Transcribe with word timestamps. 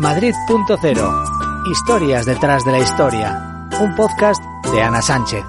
Madrid.0 0.00 1.68
Historias 1.70 2.24
detrás 2.24 2.64
de 2.64 2.72
la 2.72 2.78
historia. 2.78 3.68
Un 3.82 3.94
podcast 3.94 4.42
de 4.72 4.82
Ana 4.82 5.02
Sánchez. 5.02 5.44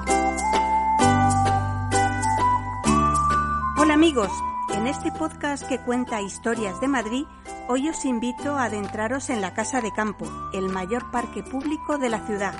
Hola 3.77 3.93
amigos, 3.93 4.29
en 4.73 4.87
este 4.87 5.09
podcast 5.13 5.65
que 5.69 5.79
cuenta 5.79 6.19
historias 6.19 6.81
de 6.81 6.89
Madrid, 6.89 7.23
hoy 7.69 7.87
os 7.87 8.03
invito 8.03 8.57
a 8.57 8.65
adentraros 8.65 9.29
en 9.29 9.39
la 9.39 9.53
Casa 9.53 9.79
de 9.79 9.93
Campo, 9.93 10.25
el 10.51 10.67
mayor 10.67 11.09
parque 11.11 11.43
público 11.43 11.97
de 11.97 12.09
la 12.09 12.19
ciudad. 12.25 12.53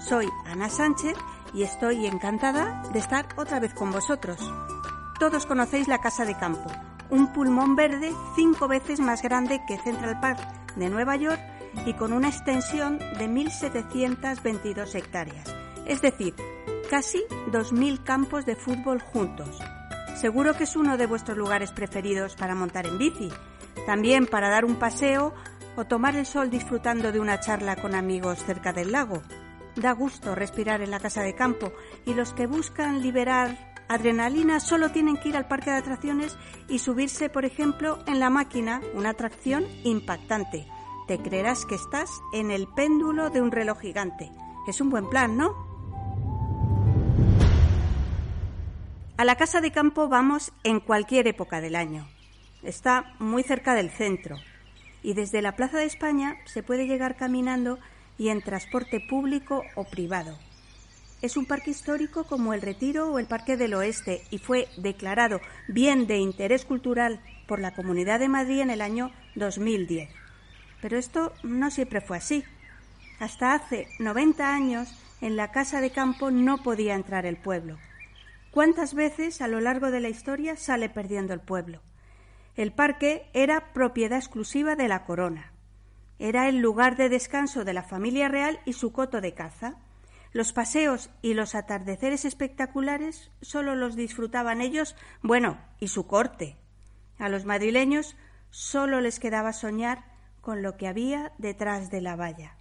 Soy 0.00 0.30
Ana 0.46 0.70
Sánchez 0.70 1.14
y 1.52 1.62
estoy 1.62 2.06
encantada 2.06 2.82
de 2.94 3.00
estar 3.00 3.28
otra 3.36 3.60
vez 3.60 3.74
con 3.74 3.92
vosotros. 3.92 4.38
Todos 5.20 5.44
conocéis 5.44 5.88
la 5.88 5.98
Casa 5.98 6.24
de 6.24 6.38
Campo, 6.38 6.70
un 7.10 7.34
pulmón 7.34 7.76
verde 7.76 8.14
cinco 8.34 8.66
veces 8.66 8.98
más 8.98 9.20
grande 9.20 9.60
que 9.68 9.76
Central 9.76 10.20
Park 10.20 10.58
de 10.78 10.88
Nueva 10.88 11.16
York 11.16 11.40
y 11.86 11.94
con 11.94 12.12
una 12.12 12.28
extensión 12.28 12.98
de 12.98 13.28
1.722 13.28 14.94
hectáreas, 14.94 15.54
es 15.86 16.00
decir, 16.00 16.34
casi 16.90 17.24
2.000 17.50 18.02
campos 18.02 18.46
de 18.46 18.56
fútbol 18.56 19.00
juntos. 19.00 19.58
Seguro 20.16 20.54
que 20.54 20.64
es 20.64 20.74
uno 20.76 20.96
de 20.96 21.06
vuestros 21.06 21.36
lugares 21.36 21.70
preferidos 21.70 22.34
para 22.34 22.54
montar 22.54 22.86
en 22.86 22.98
bici, 22.98 23.30
también 23.86 24.26
para 24.26 24.48
dar 24.48 24.64
un 24.64 24.76
paseo 24.76 25.34
o 25.76 25.84
tomar 25.84 26.16
el 26.16 26.26
sol 26.26 26.50
disfrutando 26.50 27.12
de 27.12 27.20
una 27.20 27.38
charla 27.40 27.76
con 27.76 27.94
amigos 27.94 28.42
cerca 28.44 28.72
del 28.72 28.92
lago. 28.92 29.22
Da 29.76 29.92
gusto 29.92 30.34
respirar 30.34 30.80
en 30.82 30.90
la 30.90 30.98
casa 30.98 31.22
de 31.22 31.36
campo 31.36 31.72
y 32.04 32.14
los 32.14 32.32
que 32.32 32.48
buscan 32.48 33.00
liberar 33.00 33.67
adrenalina 33.88 34.60
solo 34.60 34.90
tienen 34.90 35.16
que 35.16 35.30
ir 35.30 35.36
al 35.36 35.48
parque 35.48 35.70
de 35.70 35.76
atracciones 35.76 36.36
y 36.68 36.78
subirse, 36.78 37.28
por 37.28 37.44
ejemplo, 37.44 37.98
en 38.06 38.20
la 38.20 38.30
máquina, 38.30 38.80
una 38.94 39.10
atracción 39.10 39.66
impactante. 39.84 40.66
Te 41.06 41.18
creerás 41.18 41.64
que 41.64 41.74
estás 41.74 42.10
en 42.32 42.50
el 42.50 42.68
péndulo 42.68 43.30
de 43.30 43.40
un 43.40 43.50
reloj 43.50 43.80
gigante. 43.80 44.30
Es 44.66 44.80
un 44.80 44.90
buen 44.90 45.08
plan, 45.08 45.36
¿no? 45.36 45.66
A 49.16 49.24
la 49.24 49.36
casa 49.36 49.60
de 49.60 49.72
campo 49.72 50.08
vamos 50.08 50.52
en 50.62 50.78
cualquier 50.80 51.26
época 51.26 51.60
del 51.60 51.74
año. 51.74 52.06
Está 52.62 53.14
muy 53.18 53.42
cerca 53.42 53.74
del 53.74 53.90
centro 53.90 54.36
y 55.02 55.14
desde 55.14 55.42
la 55.42 55.56
Plaza 55.56 55.78
de 55.78 55.86
España 55.86 56.36
se 56.44 56.62
puede 56.62 56.86
llegar 56.86 57.16
caminando 57.16 57.78
y 58.16 58.28
en 58.28 58.42
transporte 58.42 59.00
público 59.00 59.62
o 59.74 59.84
privado. 59.84 60.38
Es 61.20 61.36
un 61.36 61.46
parque 61.46 61.70
histórico 61.72 62.24
como 62.24 62.54
el 62.54 62.62
Retiro 62.62 63.12
o 63.12 63.18
el 63.18 63.26
Parque 63.26 63.56
del 63.56 63.74
Oeste 63.74 64.22
y 64.30 64.38
fue 64.38 64.68
declarado 64.76 65.40
bien 65.66 66.06
de 66.06 66.18
interés 66.18 66.64
cultural 66.64 67.20
por 67.48 67.58
la 67.58 67.74
Comunidad 67.74 68.20
de 68.20 68.28
Madrid 68.28 68.60
en 68.60 68.70
el 68.70 68.80
año 68.80 69.10
2010. 69.34 70.10
Pero 70.80 70.96
esto 70.96 71.32
no 71.42 71.72
siempre 71.72 72.00
fue 72.00 72.18
así. 72.18 72.44
Hasta 73.18 73.54
hace 73.54 73.88
90 73.98 74.54
años 74.54 74.96
en 75.20 75.34
la 75.34 75.50
casa 75.50 75.80
de 75.80 75.90
campo 75.90 76.30
no 76.30 76.62
podía 76.62 76.94
entrar 76.94 77.26
el 77.26 77.36
pueblo. 77.36 77.78
¿Cuántas 78.52 78.94
veces 78.94 79.42
a 79.42 79.48
lo 79.48 79.60
largo 79.60 79.90
de 79.90 80.00
la 80.00 80.08
historia 80.08 80.56
sale 80.56 80.88
perdiendo 80.88 81.34
el 81.34 81.40
pueblo? 81.40 81.80
El 82.56 82.72
parque 82.72 83.28
era 83.32 83.72
propiedad 83.72 84.18
exclusiva 84.18 84.76
de 84.76 84.88
la 84.88 85.04
corona. 85.04 85.52
Era 86.20 86.48
el 86.48 86.58
lugar 86.58 86.96
de 86.96 87.08
descanso 87.08 87.64
de 87.64 87.72
la 87.72 87.82
familia 87.82 88.28
real 88.28 88.60
y 88.64 88.72
su 88.72 88.92
coto 88.92 89.20
de 89.20 89.34
caza. 89.34 89.76
Los 90.32 90.52
paseos 90.52 91.10
y 91.22 91.34
los 91.34 91.54
atardeceres 91.54 92.24
espectaculares 92.24 93.30
solo 93.40 93.74
los 93.74 93.96
disfrutaban 93.96 94.60
ellos, 94.60 94.94
bueno, 95.22 95.58
y 95.80 95.88
su 95.88 96.06
corte. 96.06 96.56
A 97.18 97.28
los 97.28 97.44
madrileños 97.44 98.16
solo 98.50 99.00
les 99.00 99.18
quedaba 99.18 99.52
soñar 99.52 100.04
con 100.40 100.62
lo 100.62 100.76
que 100.76 100.86
había 100.86 101.32
detrás 101.38 101.90
de 101.90 102.00
la 102.00 102.16
valla. 102.16 102.56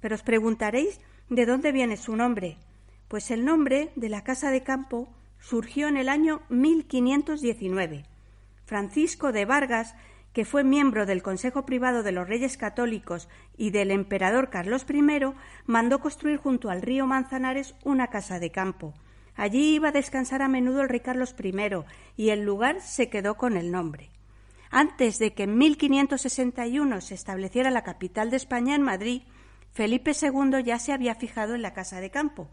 Pero 0.00 0.14
os 0.14 0.22
preguntaréis 0.22 1.00
de 1.28 1.46
dónde 1.46 1.72
viene 1.72 1.96
su 1.96 2.16
nombre. 2.16 2.58
Pues 3.08 3.30
el 3.30 3.44
nombre 3.44 3.92
de 3.96 4.08
la 4.08 4.24
casa 4.24 4.50
de 4.50 4.62
campo 4.62 5.08
surgió 5.38 5.88
en 5.88 5.96
el 5.96 6.08
año 6.08 6.42
1519. 6.48 8.04
Francisco 8.64 9.32
de 9.32 9.44
Vargas 9.44 9.94
que 10.32 10.44
fue 10.44 10.64
miembro 10.64 11.06
del 11.06 11.22
Consejo 11.22 11.66
Privado 11.66 12.02
de 12.02 12.12
los 12.12 12.28
Reyes 12.28 12.56
Católicos 12.56 13.28
y 13.56 13.70
del 13.70 13.90
emperador 13.90 14.50
Carlos 14.50 14.86
I, 14.88 15.02
mandó 15.66 15.98
construir 15.98 16.38
junto 16.38 16.70
al 16.70 16.82
río 16.82 17.06
Manzanares 17.06 17.74
una 17.84 18.08
casa 18.08 18.38
de 18.38 18.50
campo. 18.50 18.94
Allí 19.34 19.74
iba 19.74 19.88
a 19.88 19.92
descansar 19.92 20.42
a 20.42 20.48
menudo 20.48 20.82
el 20.82 20.88
rey 20.88 21.00
Carlos 21.00 21.34
I 21.42 21.52
y 22.16 22.30
el 22.30 22.44
lugar 22.44 22.80
se 22.80 23.08
quedó 23.08 23.36
con 23.36 23.56
el 23.56 23.70
nombre. 23.70 24.10
Antes 24.70 25.18
de 25.18 25.34
que 25.34 25.44
en 25.44 25.58
1561 25.58 27.00
se 27.00 27.14
estableciera 27.14 27.70
la 27.70 27.82
capital 27.82 28.30
de 28.30 28.36
España 28.36 28.74
en 28.74 28.82
Madrid, 28.82 29.22
Felipe 29.72 30.12
II 30.20 30.62
ya 30.64 30.78
se 30.78 30.92
había 30.92 31.14
fijado 31.14 31.54
en 31.54 31.62
la 31.62 31.72
casa 31.72 32.00
de 32.00 32.10
campo. 32.10 32.48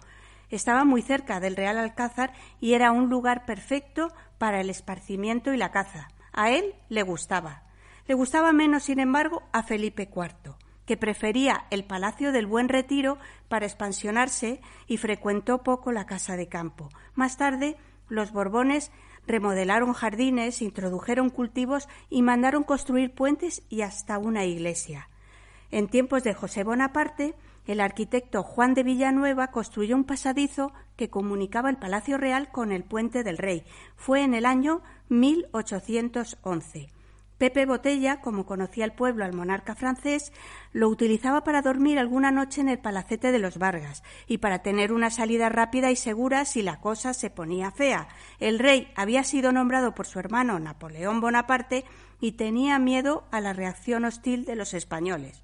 Estaba 0.50 0.86
muy 0.86 1.02
cerca 1.02 1.40
del 1.40 1.56
Real 1.56 1.78
Alcázar 1.78 2.34
y 2.60 2.74
era 2.74 2.92
un 2.92 3.10
lugar 3.10 3.46
perfecto 3.46 4.14
para 4.38 4.62
el 4.62 4.70
esparcimiento 4.70 5.54
y 5.54 5.58
la 5.58 5.72
caza. 5.72 6.08
A 6.32 6.52
él 6.52 6.74
le 6.90 7.04
gustaba. 7.04 7.67
Le 8.08 8.14
gustaba 8.14 8.54
menos, 8.54 8.84
sin 8.84 9.00
embargo, 9.00 9.44
a 9.52 9.64
Felipe 9.64 10.04
IV, 10.04 10.56
que 10.86 10.96
prefería 10.96 11.66
el 11.72 11.84
Palacio 11.84 12.32
del 12.32 12.48
Buen 12.48 12.70
Retiro 12.70 13.18
para 13.50 13.66
expansionarse 13.66 14.62
y 14.88 14.96
frecuentó 14.96 15.62
poco 15.62 15.92
la 15.92 16.06
casa 16.06 16.38
de 16.38 16.48
campo. 16.48 16.90
Más 17.16 17.36
tarde, 17.36 17.76
los 18.08 18.32
Borbones 18.32 18.92
remodelaron 19.28 19.92
jardines, 19.92 20.62
introdujeron 20.62 21.30
cultivos 21.30 21.90
y 22.10 22.22
mandaron 22.22 22.64
construir 22.64 23.14
puentes 23.14 23.64
y 23.68 23.82
hasta 23.82 24.18
una 24.18 24.46
iglesia. 24.46 25.10
En 25.70 25.90
tiempos 25.90 26.24
de 26.24 26.34
José 26.34 26.64
Bonaparte, 26.64 27.36
el 27.66 27.82
arquitecto 27.82 28.42
Juan 28.44 28.74
de 28.74 28.84
Villanueva 28.84 29.48
construyó 29.48 29.98
un 29.98 30.06
pasadizo 30.06 30.72
que 30.96 31.10
comunicaba 31.10 31.70
el 31.70 31.76
Palacio 31.76 32.18
Real 32.18 32.50
con 32.50 32.72
el 32.72 32.86
Puente 32.86 33.26
del 33.26 33.38
Rey. 33.38 33.66
Fue 33.98 34.24
en 34.24 34.34
el 34.34 34.46
año 34.46 34.82
1811. 35.10 36.97
Pepe 37.38 37.68
Botella, 37.68 38.20
como 38.22 38.48
conocía 38.48 38.84
el 38.84 38.94
pueblo 38.94 39.24
al 39.24 39.34
monarca 39.34 39.76
francés, 39.76 40.34
lo 40.74 40.90
utilizaba 40.90 41.44
para 41.44 41.62
dormir 41.62 42.00
alguna 42.00 42.32
noche 42.32 42.62
en 42.62 42.70
el 42.70 42.80
palacete 42.80 43.32
de 43.32 43.38
los 43.38 43.60
Vargas 43.60 44.02
y 44.28 44.40
para 44.40 44.64
tener 44.64 44.92
una 44.92 45.12
salida 45.12 45.50
rápida 45.50 45.92
y 45.92 45.96
segura 45.96 46.46
si 46.46 46.64
la 46.64 46.80
cosa 46.80 47.14
se 47.14 47.30
ponía 47.30 47.70
fea. 47.70 48.08
El 48.40 48.58
rey 48.58 48.92
había 48.96 49.24
sido 49.24 49.52
nombrado 49.52 49.94
por 49.94 50.08
su 50.08 50.18
hermano 50.20 50.58
Napoleón 50.58 51.22
Bonaparte 51.22 51.86
y 52.20 52.32
tenía 52.34 52.80
miedo 52.80 53.26
a 53.30 53.40
la 53.40 53.54
reacción 53.54 54.06
hostil 54.06 54.44
de 54.46 54.56
los 54.56 54.74
españoles. 54.74 55.44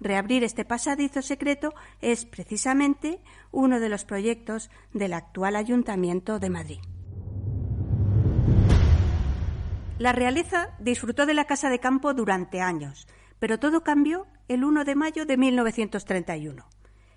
Reabrir 0.00 0.44
este 0.44 0.64
pasadizo 0.64 1.20
secreto 1.20 1.74
es 2.00 2.24
precisamente 2.24 3.20
uno 3.52 3.80
de 3.80 3.90
los 3.90 4.04
proyectos 4.04 4.70
del 4.92 5.12
actual 5.12 5.56
Ayuntamiento 5.56 6.38
de 6.38 6.50
Madrid. 6.50 6.80
La 9.98 10.10
realeza 10.10 10.70
disfrutó 10.80 11.24
de 11.24 11.34
la 11.34 11.44
casa 11.44 11.70
de 11.70 11.78
campo 11.78 12.14
durante 12.14 12.60
años, 12.60 13.06
pero 13.38 13.60
todo 13.60 13.84
cambió 13.84 14.26
el 14.48 14.64
1 14.64 14.84
de 14.84 14.96
mayo 14.96 15.24
de 15.24 15.36
1931. 15.36 16.66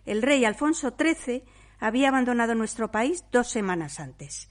El 0.05 0.21
rey 0.21 0.45
Alfonso 0.45 0.95
XIII 0.95 1.43
había 1.79 2.09
abandonado 2.09 2.53
nuestro 2.53 2.91
país 2.91 3.25
dos 3.31 3.49
semanas 3.49 3.99
antes. 3.99 4.47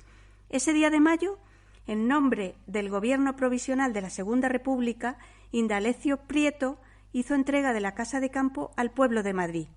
Ese 0.49 0.73
día 0.73 0.91
de 0.91 0.99
mayo, 0.99 1.39
en 1.87 2.09
nombre 2.09 2.57
del 2.67 2.91
Gobierno 2.91 3.37
Provisional 3.37 3.93
de 3.93 4.01
la 4.01 4.11
Segunda 4.11 4.49
República, 4.49 5.19
Indalecio 5.53 6.17
Prieto 6.17 6.81
hizo 7.13 7.37
entrega 7.37 7.73
de 7.73 7.81
la 7.81 7.95
casa 7.95 8.19
de 8.19 8.31
campo 8.31 8.73
al 8.77 8.91
pueblo 8.91 9.23
de 9.23 9.35
Madrid. 9.35 9.69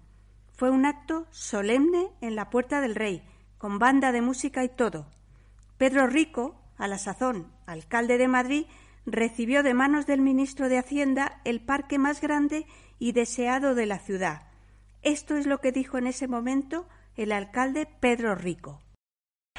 Fue 0.53 0.71
un 0.71 0.87
acto 0.87 1.27
solemne 1.29 2.09
en 2.19 2.35
la 2.35 2.49
puerta 2.49 2.81
del 2.81 2.95
rey, 2.95 3.23
con 3.59 3.77
banda 3.77 4.11
de 4.11 4.21
música 4.21 4.63
y 4.63 4.69
todo. 4.69 5.05
Pedro 5.77 6.07
Rico, 6.07 6.58
a 6.79 6.87
la 6.87 6.97
sazón 6.97 7.51
alcalde 7.67 8.17
de 8.17 8.27
Madrid, 8.27 8.65
recibió 9.05 9.61
de 9.61 9.73
manos 9.73 10.07
del 10.07 10.21
ministro 10.21 10.69
de 10.69 10.79
Hacienda 10.79 11.39
el 11.45 11.61
parque 11.61 11.99
más 11.99 12.21
grande 12.21 12.65
y 12.97 13.11
deseado 13.11 13.75
de 13.75 13.85
la 13.85 13.99
ciudad. 13.99 14.43
Esto 15.01 15.37
es 15.37 15.45
lo 15.45 15.59
que 15.59 15.71
dijo 15.71 15.97
en 15.97 16.07
ese 16.07 16.27
momento 16.27 16.87
el 17.15 17.31
alcalde 17.31 17.85
Pedro 17.99 18.35
Rico. 18.35 18.81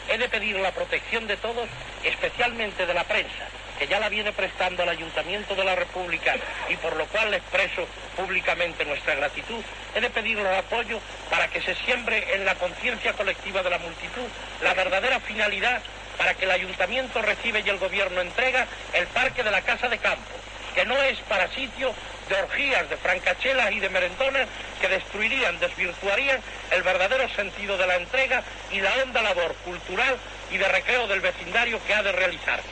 he 0.09 0.19
de 0.19 0.29
pedir 0.29 0.57
la 0.57 0.73
protección 0.73 1.27
de 1.27 1.37
todos, 1.37 1.69
especialmente 2.05 2.87
de 2.87 2.95
la 2.95 3.05
prensa, 3.05 3.49
que 3.79 3.87
ya 3.87 4.01
la 4.01 4.09
viene 4.09 4.33
prestando 4.33 4.83
al 4.83 4.89
Ayuntamiento 4.89 5.55
de 5.55 5.65
la 5.65 5.75
República 5.75 6.35
y 6.69 6.77
por 6.77 6.97
lo 6.97 7.07
cual 7.07 7.33
expreso 7.35 7.87
públicamente 8.17 8.85
nuestra 8.85 9.15
gratitud, 9.15 9.63
he 9.95 10.01
de 10.01 10.11
pedir 10.11 10.39
el 10.39 10.47
apoyo 10.47 11.01
para 11.31 11.49
que 11.49 11.61
se 11.61 11.75
siembre 11.75 12.35
en 12.35 12.45
la 12.45 12.55
conciencia 12.57 13.13
colectiva 13.13 13.63
de 13.63 13.71
la 13.71 13.79
multitud 13.79 14.27
la 14.63 14.75
verdadera 14.75 15.21
finalidad 15.21 15.83
para 16.21 16.35
que 16.35 16.45
el 16.45 16.51
Ayuntamiento 16.51 17.23
recibe 17.23 17.63
y 17.65 17.69
el 17.71 17.79
Gobierno 17.79 18.21
entrega 18.21 18.67
el 18.93 19.07
Parque 19.07 19.43
de 19.43 19.51
la 19.51 19.63
Casa 19.63 19.89
de 19.89 19.97
Campo, 19.97 20.29
que 20.75 20.85
no 20.85 20.95
es 21.01 21.19
para 21.21 21.49
sitio 21.49 21.95
de 22.29 22.35
orgías, 22.35 22.91
de 22.91 22.99
francachelas 22.99 23.73
y 23.73 23.81
de 23.81 23.89
merendones 23.89 24.47
que 24.83 24.89
destruirían, 24.89 25.59
desvirtuarían 25.59 26.39
el 26.73 26.83
verdadero 26.83 27.27
sentido 27.31 27.79
de 27.79 27.87
la 27.87 27.97
entrega 27.97 28.45
y 28.71 28.83
la 28.83 28.91
honda 29.03 29.23
labor 29.23 29.55
cultural 29.65 30.19
y 30.53 30.59
de 30.59 30.69
recreo 30.69 31.09
del 31.09 31.23
vecindario 31.23 31.81
que 31.87 31.95
ha 31.95 32.03
de 32.03 32.13
realizarse. 32.13 32.69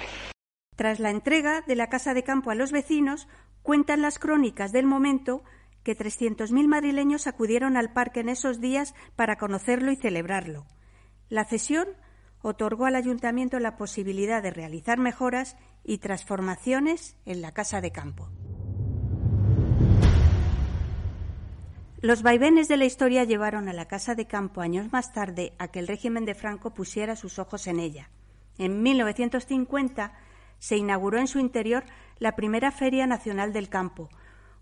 Tras 0.77 1.01
la 1.01 1.09
entrega 1.09 1.63
de 1.67 1.75
la 1.75 1.89
casa 1.89 2.13
de 2.13 2.25
campo 2.25 2.51
a 2.51 2.55
los 2.55 2.71
vecinos, 2.71 3.29
cuentan 3.63 4.03
las 4.03 4.19
crónicas 4.19 4.73
del 4.73 4.85
momento 4.85 5.43
que 5.85 5.97
300.000 5.97 6.67
madrileños 6.67 7.27
acudieron 7.27 7.79
al 7.79 7.95
parque 7.95 8.21
en 8.21 8.29
esos 8.29 8.61
días 8.61 8.95
para 9.17 9.39
conocerlo 9.39 9.91
y 9.91 9.97
celebrarlo. 9.97 10.67
La 11.31 11.47
cesión 11.47 11.89
otorgó 12.43 12.87
al 12.87 12.97
ayuntamiento 12.97 13.59
la 13.59 13.77
posibilidad 13.77 14.43
de 14.43 14.51
realizar 14.51 14.99
mejoras 14.99 15.57
y 15.85 15.99
transformaciones 15.99 17.17
en 17.27 17.43
la 17.43 17.53
casa 17.53 17.81
de 17.81 17.91
campo. 17.91 18.29
Los 22.01 22.23
vaivenes 22.23 22.69
de 22.69 22.77
la 22.77 22.85
historia 22.85 23.25
llevaron 23.25 23.69
a 23.69 23.73
la 23.73 23.87
Casa 23.87 24.15
de 24.15 24.29
Campo 24.29 24.61
años 24.61 24.93
más 24.93 25.13
tarde 25.13 25.53
a 25.59 25.67
que 25.67 25.81
el 25.81 25.89
régimen 25.89 26.25
de 26.25 26.37
Franco 26.37 26.73
pusiera 26.73 27.17
sus 27.17 27.41
ojos 27.41 27.67
en 27.67 27.81
ella. 27.81 28.09
En 28.57 28.83
1950 28.83 30.13
se 30.61 30.77
inauguró 30.77 31.19
en 31.19 31.27
su 31.27 31.41
interior 31.41 31.83
la 32.21 32.37
primera 32.37 32.71
Feria 32.71 33.09
Nacional 33.09 33.53
del 33.53 33.69
Campo, 33.69 34.11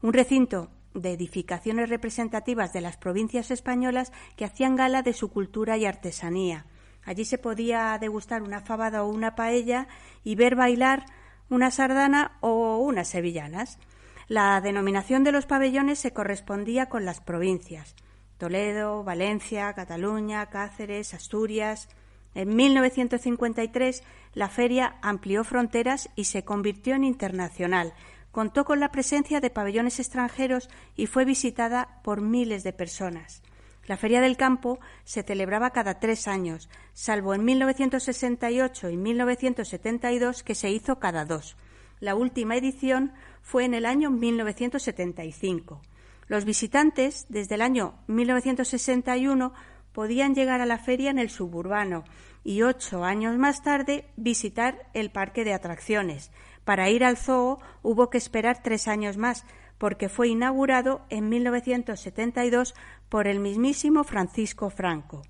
un 0.01 0.15
recinto 0.15 0.71
de 0.95 1.13
edificaciones 1.13 1.91
representativas 1.91 2.73
de 2.73 2.81
las 2.81 2.97
provincias 2.97 3.51
españolas 3.51 4.13
que 4.37 4.47
hacían 4.47 4.75
gala 4.75 5.03
de 5.03 5.13
su 5.13 5.31
cultura 5.31 5.77
y 5.77 5.85
artesanía. 5.85 6.65
Allí 7.07 7.25
se 7.25 7.39
podía 7.39 7.97
degustar 7.99 8.43
una 8.43 8.61
fabada 8.61 9.03
o 9.05 9.09
una 9.09 9.35
paella 9.35 9.89
y 10.25 10.35
ver 10.35 10.57
bailar 10.57 11.07
una 11.49 11.71
sardana 11.71 12.37
o 12.41 12.79
unas 12.79 13.09
sevillanas. 13.09 13.79
La 14.29 14.61
denominación 14.61 15.23
de 15.23 15.31
los 15.33 15.47
pabellones 15.47 16.01
se 16.01 16.13
correspondía 16.13 16.87
con 16.91 17.05
las 17.05 17.21
provincias 17.21 17.95
Toledo, 18.39 19.03
Valencia, 19.03 19.73
Cataluña, 19.73 20.47
Cáceres, 20.47 21.15
Asturias. 21.15 21.89
En 22.35 22.55
1953 22.55 24.03
la 24.35 24.49
feria 24.49 24.97
amplió 25.01 25.45
fronteras 25.45 26.11
y 26.17 26.25
se 26.25 26.45
convirtió 26.45 26.95
en 26.95 27.05
internacional. 27.05 27.95
Contó 28.33 28.67
con 28.67 28.81
la 28.81 28.93
presencia 28.93 29.41
de 29.41 29.49
pabellones 29.49 30.01
extranjeros 30.01 30.69
y 30.97 31.07
fue 31.07 31.25
visitada 31.25 32.01
por 32.03 32.21
miles 32.21 32.63
de 32.63 32.75
personas. 32.75 33.43
La 33.87 33.97
Feria 33.97 34.21
del 34.21 34.37
Campo 34.37 34.81
se 35.05 35.23
celebraba 35.23 35.71
cada 35.71 36.01
tres 36.01 36.27
años, 36.27 36.69
salvo 36.93 37.35
en 37.35 37.45
1968 37.45 38.91
y 38.91 38.97
1972 38.97 40.43
que 40.43 40.55
se 40.55 40.71
hizo 40.71 40.99
cada 40.99 41.25
dos. 41.25 41.57
La 42.01 42.15
última 42.15 42.57
edición 42.57 43.13
fue 43.43 43.65
en 43.65 43.75
el 43.75 43.87
año 43.87 44.11
1975. 44.11 45.81
Los 46.27 46.45
visitantes, 46.45 47.27
desde 47.29 47.55
el 47.55 47.63
año 47.63 47.95
1961, 48.09 49.53
podían 49.93 50.35
llegar 50.35 50.61
a 50.61 50.67
la 50.67 50.79
feria 50.79 51.11
en 51.11 51.19
el 51.19 51.31
suburbano 51.31 52.05
y 52.45 52.63
ocho 52.63 53.05
años 53.05 53.39
más 53.39 53.63
tarde 53.63 54.05
visitar 54.17 54.89
el 54.93 55.11
parque 55.11 55.45
de 55.45 55.55
atracciones. 55.55 56.31
Para 56.65 56.91
ir 56.91 57.05
al 57.05 57.17
zoo 57.17 57.61
hubo 57.83 58.11
que 58.11 58.19
esperar 58.19 58.63
tres 58.63 58.89
años 58.89 59.17
más, 59.17 59.45
porque 59.79 60.09
fue 60.09 60.29
inaugurado 60.29 61.05
en 61.11 61.29
1972 61.29 62.75
por 63.09 63.27
el 63.27 63.41
mismísimo 63.41 64.05
Francisco 64.05 64.71
Franco. 64.71 65.23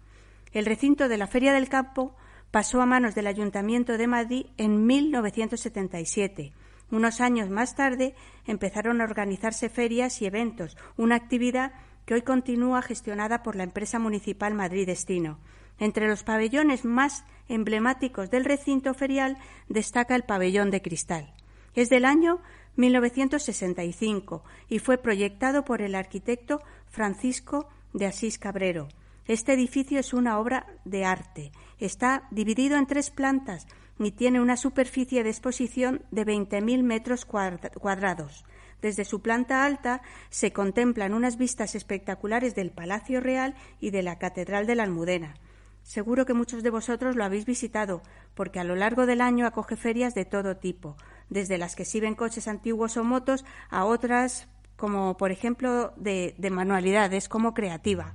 El 0.52 0.66
recinto 0.66 1.08
de 1.08 1.18
la 1.18 1.26
Feria 1.26 1.52
del 1.52 1.68
Campo 1.68 2.14
pasó 2.50 2.80
a 2.80 2.86
manos 2.86 3.14
del 3.14 3.26
Ayuntamiento 3.26 3.98
de 3.98 4.06
Madrid 4.06 4.46
en 4.56 4.86
1977. 4.86 6.52
Unos 6.90 7.20
años 7.20 7.50
más 7.50 7.74
tarde 7.74 8.14
empezaron 8.46 9.00
a 9.00 9.04
organizarse 9.04 9.68
ferias 9.68 10.22
y 10.22 10.26
eventos, 10.26 10.76
una 10.96 11.16
actividad 11.16 11.72
que 12.04 12.14
hoy 12.14 12.22
continúa 12.22 12.80
gestionada 12.82 13.42
por 13.42 13.56
la 13.56 13.64
empresa 13.64 13.98
municipal 13.98 14.54
Madrid 14.54 14.86
Destino. 14.86 15.38
Entre 15.78 16.08
los 16.08 16.22
pabellones 16.22 16.84
más 16.84 17.24
emblemáticos 17.48 18.30
del 18.30 18.44
recinto 18.44 18.94
ferial 18.94 19.36
destaca 19.68 20.14
el 20.14 20.22
pabellón 20.22 20.70
de 20.70 20.80
cristal. 20.80 21.34
Es 21.74 21.90
del 21.90 22.04
año 22.06 22.40
1965 22.76 24.44
y 24.68 24.78
fue 24.78 24.98
proyectado 24.98 25.64
por 25.64 25.82
el 25.82 25.94
arquitecto 25.94 26.62
Francisco 26.88 27.68
de 27.92 28.06
Asís 28.06 28.38
Cabrero. 28.38 28.88
Este 29.26 29.52
edificio 29.52 29.98
es 29.98 30.12
una 30.14 30.38
obra 30.38 30.66
de 30.84 31.04
arte. 31.04 31.52
Está 31.78 32.28
dividido 32.30 32.76
en 32.76 32.86
tres 32.86 33.10
plantas 33.10 33.66
y 33.98 34.12
tiene 34.12 34.40
una 34.40 34.56
superficie 34.56 35.24
de 35.24 35.30
exposición 35.30 36.02
de 36.10 36.24
20.000 36.24 36.82
metros 36.82 37.24
cuadrados. 37.24 38.44
Desde 38.82 39.04
su 39.04 39.20
planta 39.22 39.64
alta 39.64 40.02
se 40.28 40.52
contemplan 40.52 41.14
unas 41.14 41.38
vistas 41.38 41.74
espectaculares 41.74 42.54
del 42.54 42.70
Palacio 42.70 43.20
Real 43.20 43.54
y 43.80 43.90
de 43.90 44.02
la 44.02 44.18
Catedral 44.18 44.66
de 44.66 44.74
la 44.74 44.82
Almudena. 44.82 45.34
Seguro 45.82 46.26
que 46.26 46.34
muchos 46.34 46.62
de 46.62 46.70
vosotros 46.70 47.16
lo 47.16 47.24
habéis 47.24 47.46
visitado, 47.46 48.02
porque 48.34 48.60
a 48.60 48.64
lo 48.64 48.74
largo 48.74 49.06
del 49.06 49.20
año 49.20 49.46
acoge 49.46 49.76
ferias 49.76 50.14
de 50.14 50.24
todo 50.24 50.56
tipo, 50.56 50.96
desde 51.28 51.58
las 51.58 51.76
que 51.76 51.84
sirven 51.84 52.14
coches 52.14 52.48
antiguos 52.48 52.96
o 52.96 53.04
motos 53.04 53.44
a 53.70 53.84
otras 53.84 54.48
como 54.76 55.16
por 55.16 55.30
ejemplo 55.30 55.92
de, 55.96 56.34
de 56.38 56.50
manualidades 56.50 57.28
como 57.28 57.54
creativa. 57.54 58.14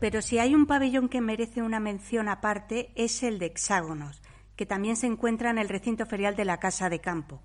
Pero 0.00 0.22
si 0.22 0.38
hay 0.38 0.54
un 0.54 0.66
pabellón 0.66 1.08
que 1.08 1.20
merece 1.20 1.62
una 1.62 1.80
mención 1.80 2.28
aparte 2.28 2.90
es 2.94 3.22
el 3.22 3.38
de 3.38 3.46
hexágonos, 3.46 4.22
que 4.54 4.66
también 4.66 4.96
se 4.96 5.06
encuentra 5.06 5.50
en 5.50 5.58
el 5.58 5.68
recinto 5.68 6.06
ferial 6.06 6.36
de 6.36 6.44
la 6.44 6.58
Casa 6.58 6.88
de 6.88 7.00
Campo. 7.00 7.40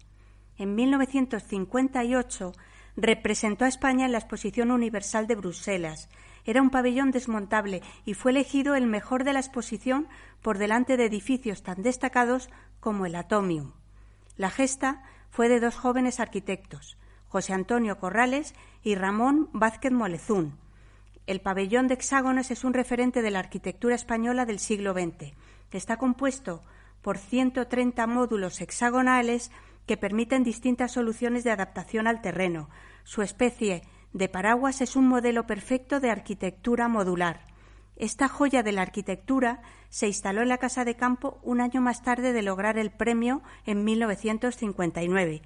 En 0.58 0.76
1958 0.76 2.54
representó 2.96 3.66
a 3.66 3.70
España 3.70 4.06
en 4.06 4.12
la 4.12 4.18
Exposición 4.18 4.72
Universal 4.72 5.28
de 5.28 5.36
Bruselas. 5.36 6.10
Era 6.46 6.62
un 6.62 6.70
pabellón 6.70 7.12
desmontable 7.12 7.82
y 8.06 8.14
fue 8.14 8.32
elegido 8.32 8.76
el 8.76 8.88
mejor 8.88 9.24
de 9.24 9.34
la 9.34 9.40
exposición 9.40 10.08
por 10.42 10.58
delante 10.58 10.98
de 10.98 11.06
edificios 11.06 11.64
tan 11.64 11.82
destacados 11.82 12.50
como 12.80 13.06
el 13.06 13.16
Atomium. 13.16 13.74
La 14.38 14.50
gesta 14.50 15.04
fue 15.30 15.50
de 15.50 15.60
dos 15.60 15.76
jóvenes 15.76 16.20
arquitectos, 16.20 16.98
José 17.28 17.54
Antonio 17.54 18.00
Corrales 18.00 18.54
y 18.84 18.96
Ramón 18.96 19.50
Vázquez 19.54 19.92
Molezún, 19.92 20.58
el 21.28 21.40
pabellón 21.40 21.88
de 21.88 21.94
hexágonos 21.94 22.52
es 22.52 22.64
un 22.64 22.74
referente 22.74 23.22
de 23.22 23.32
la 23.32 23.40
arquitectura 23.40 23.96
española 23.96 24.46
del 24.46 24.60
siglo 24.60 24.94
XX. 24.94 25.34
Está 25.72 25.98
compuesto 25.98 26.64
por 27.02 27.18
130 27.18 28.06
módulos 28.08 28.60
hexagonales 28.60 29.52
que 29.86 29.98
permiten 29.98 30.44
distintas 30.44 30.92
soluciones 30.92 31.44
de 31.44 31.52
adaptación 31.52 32.08
al 32.08 32.22
terreno. 32.22 32.70
Su 33.04 33.22
especie 33.22 33.84
de 34.14 34.30
paraguas 34.30 34.82
es 34.82 34.96
un 34.96 35.08
modelo 35.08 35.46
perfecto 35.48 36.00
de 36.00 36.10
arquitectura 36.10 36.88
modular. 36.88 37.48
Esta 37.96 38.28
joya 38.28 38.64
de 38.64 38.72
la 38.72 38.82
arquitectura 38.82 39.62
se 39.90 40.08
instaló 40.08 40.42
en 40.42 40.50
la 40.50 40.58
Casa 40.58 40.86
de 40.86 40.96
Campo 40.96 41.40
un 41.44 41.62
año 41.62 41.82
más 41.82 42.02
tarde 42.02 42.34
de 42.34 42.42
lograr 42.42 42.78
el 42.78 42.92
premio 42.92 43.42
en 43.66 43.84
1959. 43.84 45.42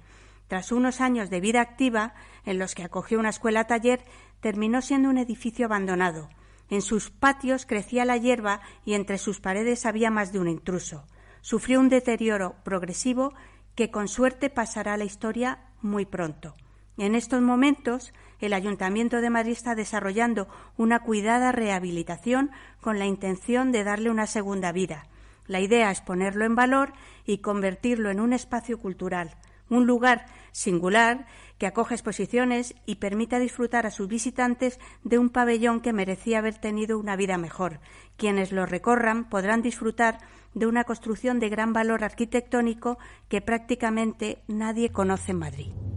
Tras 0.48 0.72
unos 0.72 1.00
años 1.00 1.28
de 1.28 1.40
vida 1.40 1.60
activa, 1.60 2.14
en 2.44 2.58
los 2.58 2.74
que 2.74 2.84
acogió 2.84 3.18
una 3.18 3.30
escuela 3.30 3.66
taller, 3.66 4.04
terminó 4.40 4.80
siendo 4.80 5.10
un 5.10 5.18
edificio 5.18 5.66
abandonado. 5.66 6.28
En 6.70 6.82
sus 6.82 7.10
patios 7.10 7.66
crecía 7.66 8.04
la 8.04 8.16
hierba 8.16 8.60
y 8.84 8.94
entre 8.94 9.18
sus 9.18 9.40
paredes 9.40 9.86
había 9.86 10.10
más 10.10 10.32
de 10.32 10.38
un 10.38 10.48
intruso. 10.48 11.04
Sufrió 11.40 11.78
un 11.78 11.88
deterioro 11.88 12.56
progresivo 12.64 13.34
que 13.74 13.90
con 13.90 14.08
suerte 14.08 14.50
pasará 14.50 14.94
a 14.94 14.96
la 14.96 15.04
historia 15.04 15.60
muy 15.82 16.06
pronto. 16.06 16.56
En 16.96 17.14
estos 17.14 17.42
momentos, 17.42 18.12
el 18.40 18.52
Ayuntamiento 18.52 19.20
de 19.20 19.30
Madrid 19.30 19.52
está 19.52 19.74
desarrollando 19.74 20.48
una 20.76 21.00
cuidada 21.00 21.52
rehabilitación 21.52 22.50
con 22.80 22.98
la 22.98 23.06
intención 23.06 23.72
de 23.72 23.84
darle 23.84 24.10
una 24.10 24.26
segunda 24.26 24.72
vida. 24.72 25.06
La 25.46 25.60
idea 25.60 25.90
es 25.90 26.00
ponerlo 26.00 26.44
en 26.44 26.54
valor 26.54 26.92
y 27.24 27.38
convertirlo 27.38 28.10
en 28.10 28.20
un 28.20 28.32
espacio 28.32 28.78
cultural, 28.78 29.36
un 29.68 29.86
lugar 29.86 30.26
singular 30.52 31.26
que 31.58 31.66
acoge 31.66 31.94
exposiciones 31.94 32.74
y 32.84 32.96
permita 32.96 33.38
disfrutar 33.38 33.86
a 33.86 33.90
sus 33.90 34.08
visitantes 34.08 34.78
de 35.04 35.18
un 35.18 35.30
pabellón 35.30 35.80
que 35.80 35.92
merecía 35.92 36.38
haber 36.38 36.58
tenido 36.58 36.98
una 36.98 37.16
vida 37.16 37.38
mejor. 37.38 37.80
Quienes 38.16 38.52
lo 38.52 38.66
recorran 38.66 39.28
podrán 39.28 39.62
disfrutar 39.62 40.18
de 40.54 40.66
una 40.66 40.84
construcción 40.84 41.38
de 41.38 41.48
gran 41.48 41.72
valor 41.72 42.04
arquitectónico 42.04 42.98
que 43.28 43.40
prácticamente 43.40 44.42
nadie 44.48 44.90
conoce 44.90 45.32
en 45.32 45.38
Madrid. 45.38 45.95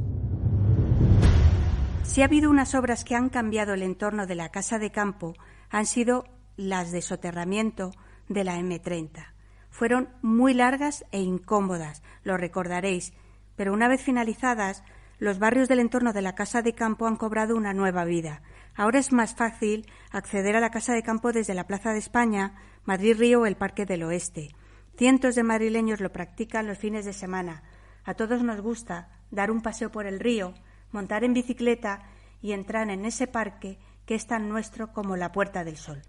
Si 2.19 2.23
ha 2.23 2.25
habido 2.25 2.49
unas 2.49 2.75
obras 2.75 3.05
que 3.05 3.15
han 3.15 3.29
cambiado 3.29 3.73
el 3.73 3.81
entorno 3.81 4.27
de 4.27 4.35
la 4.35 4.49
casa 4.49 4.77
de 4.77 4.91
campo, 4.91 5.35
han 5.69 5.85
sido 5.85 6.25
las 6.57 6.91
de 6.91 7.01
soterramiento 7.01 7.91
de 8.27 8.43
la 8.43 8.57
M30. 8.59 9.27
Fueron 9.69 10.09
muy 10.21 10.53
largas 10.53 11.05
e 11.13 11.21
incómodas, 11.21 12.03
lo 12.25 12.35
recordaréis, 12.35 13.13
pero 13.55 13.71
una 13.71 13.87
vez 13.87 14.01
finalizadas, 14.03 14.83
los 15.17 15.39
barrios 15.39 15.69
del 15.69 15.79
entorno 15.79 16.11
de 16.11 16.21
la 16.21 16.35
Casa 16.35 16.61
de 16.61 16.75
Campo 16.75 17.07
han 17.07 17.15
cobrado 17.15 17.55
una 17.55 17.71
nueva 17.71 18.03
vida. 18.03 18.41
Ahora 18.75 18.99
es 18.99 19.13
más 19.13 19.33
fácil 19.33 19.87
acceder 20.11 20.57
a 20.57 20.59
la 20.59 20.71
Casa 20.71 20.93
de 20.93 21.03
Campo 21.03 21.31
desde 21.31 21.53
la 21.53 21.67
Plaza 21.67 21.93
de 21.93 21.99
España, 21.99 22.53
Madrid 22.83 23.15
Río 23.17 23.43
o 23.43 23.45
el 23.45 23.55
Parque 23.55 23.85
del 23.85 24.03
Oeste. 24.03 24.49
Cientos 24.97 25.35
de 25.35 25.43
madrileños 25.43 26.01
lo 26.01 26.11
practican 26.11 26.67
los 26.67 26.79
fines 26.79 27.05
de 27.05 27.13
semana. 27.13 27.63
A 28.03 28.13
todos 28.15 28.43
nos 28.43 28.59
gusta 28.59 29.07
dar 29.31 29.51
un 29.51 29.61
paseo 29.61 29.89
por 29.89 30.05
el 30.05 30.19
río, 30.19 30.53
montar 30.91 31.23
en 31.23 31.33
bicicleta 31.33 32.03
y 32.41 32.53
entrar 32.53 32.89
en 32.89 33.05
ese 33.05 33.27
parque 33.27 33.79
que 34.05 34.15
es 34.15 34.27
tan 34.27 34.49
nuestro 34.49 34.91
como 34.91 35.17
la 35.17 35.31
Puerta 35.31 35.63
del 35.63 35.77
Sol. 35.77 36.01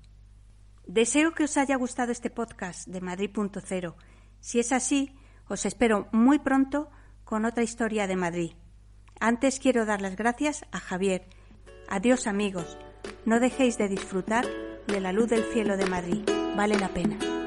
Deseo 0.87 1.35
que 1.35 1.45
os 1.45 1.57
haya 1.57 1.77
gustado 1.77 2.13
este 2.13 2.31
podcast 2.31 2.89
de 2.89 3.01
Madrid.0. 3.01 3.95
Si 4.41 4.59
es 4.59 4.73
así, 4.73 5.15
os 5.49 5.67
espero 5.67 6.09
muy 6.13 6.39
pronto 6.39 6.91
con 7.25 7.45
otra 7.45 7.63
historia 7.63 8.07
de 8.07 8.17
Madrid. 8.17 8.53
Antes 9.21 9.61
quiero 9.61 9.85
dar 9.85 10.01
las 10.01 10.17
gracias 10.17 10.65
a 10.73 10.81
Javier. 10.81 11.29
Adiós 11.89 12.27
amigos. 12.27 12.79
No 13.25 13.39
dejéis 13.39 13.77
de 13.79 13.89
disfrutar 13.89 14.47
de 14.87 15.01
la 15.01 15.13
luz 15.13 15.29
del 15.29 15.45
cielo 15.45 15.77
de 15.77 15.87
Madrid. 15.87 16.23
Vale 16.57 16.79
la 16.79 16.89
pena. 16.89 17.40